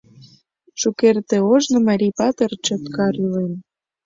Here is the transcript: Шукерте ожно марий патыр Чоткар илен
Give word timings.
Шукерте 0.81 1.37
ожно 1.53 1.77
марий 1.87 2.13
патыр 2.19 2.51
Чоткар 2.65 3.13
илен 3.23 3.53